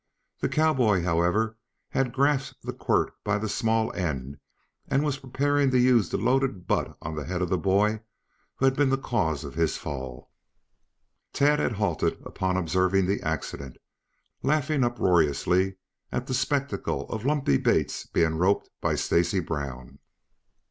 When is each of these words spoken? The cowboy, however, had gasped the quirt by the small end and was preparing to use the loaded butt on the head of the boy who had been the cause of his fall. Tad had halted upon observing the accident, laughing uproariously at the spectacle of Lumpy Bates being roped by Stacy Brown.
The 0.39 0.49
cowboy, 0.49 1.03
however, 1.03 1.57
had 1.89 2.11
gasped 2.15 2.63
the 2.65 2.73
quirt 2.73 3.11
by 3.23 3.37
the 3.37 3.47
small 3.47 3.93
end 3.93 4.39
and 4.87 5.03
was 5.05 5.19
preparing 5.19 5.69
to 5.69 5.77
use 5.77 6.09
the 6.09 6.17
loaded 6.17 6.65
butt 6.65 6.97
on 7.03 7.13
the 7.13 7.25
head 7.25 7.39
of 7.43 7.49
the 7.49 7.57
boy 7.59 7.99
who 8.55 8.65
had 8.65 8.75
been 8.75 8.89
the 8.89 8.97
cause 8.97 9.43
of 9.43 9.53
his 9.53 9.77
fall. 9.77 10.31
Tad 11.33 11.59
had 11.59 11.73
halted 11.73 12.17
upon 12.25 12.57
observing 12.57 13.05
the 13.05 13.21
accident, 13.21 13.77
laughing 14.41 14.83
uproariously 14.83 15.75
at 16.11 16.25
the 16.25 16.33
spectacle 16.33 17.03
of 17.09 17.23
Lumpy 17.23 17.57
Bates 17.57 18.07
being 18.07 18.39
roped 18.39 18.71
by 18.81 18.95
Stacy 18.95 19.39
Brown. 19.39 19.99